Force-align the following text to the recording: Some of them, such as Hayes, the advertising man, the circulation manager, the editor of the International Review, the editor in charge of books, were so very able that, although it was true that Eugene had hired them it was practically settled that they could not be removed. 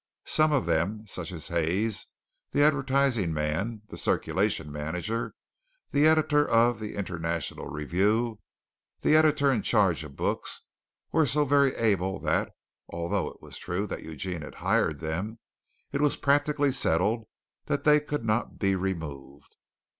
Some 0.25 0.51
of 0.51 0.65
them, 0.65 1.05
such 1.05 1.31
as 1.31 1.49
Hayes, 1.49 2.07
the 2.53 2.63
advertising 2.63 3.31
man, 3.33 3.83
the 3.89 3.97
circulation 3.97 4.71
manager, 4.71 5.35
the 5.91 6.07
editor 6.07 6.43
of 6.49 6.79
the 6.79 6.95
International 6.95 7.67
Review, 7.67 8.39
the 9.01 9.15
editor 9.15 9.51
in 9.51 9.61
charge 9.61 10.03
of 10.03 10.15
books, 10.15 10.61
were 11.11 11.27
so 11.27 11.45
very 11.45 11.75
able 11.75 12.19
that, 12.21 12.49
although 12.89 13.27
it 13.27 13.43
was 13.43 13.59
true 13.59 13.85
that 13.85 14.01
Eugene 14.01 14.41
had 14.41 14.55
hired 14.55 15.01
them 15.01 15.37
it 15.91 16.01
was 16.01 16.17
practically 16.17 16.71
settled 16.71 17.27
that 17.67 17.83
they 17.83 17.99
could 17.99 18.25
not 18.25 18.57
be 18.57 18.73
removed. 18.73 19.55